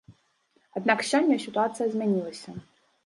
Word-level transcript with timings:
Аднак 0.79 1.03
сёння 1.11 1.35
сітуацыя 1.45 1.87
змянілася. 1.93 2.49